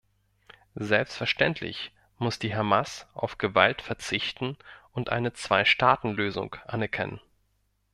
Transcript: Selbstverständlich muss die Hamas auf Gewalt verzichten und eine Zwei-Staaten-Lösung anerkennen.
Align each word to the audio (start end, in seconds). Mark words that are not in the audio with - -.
Selbstverständlich 0.73 1.91
muss 2.17 2.39
die 2.39 2.55
Hamas 2.55 3.05
auf 3.13 3.37
Gewalt 3.37 3.83
verzichten 3.83 4.57
und 4.93 5.09
eine 5.11 5.33
Zwei-Staaten-Lösung 5.33 6.55
anerkennen. 6.65 7.21